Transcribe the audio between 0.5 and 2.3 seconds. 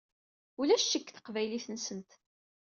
Ulac ccek deg teqbaylit-nsent.